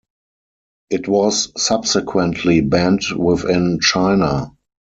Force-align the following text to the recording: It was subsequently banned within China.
It 0.89 1.07
was 1.07 1.51
subsequently 1.63 2.61
banned 2.61 3.03
within 3.15 3.77
China. 3.79 4.53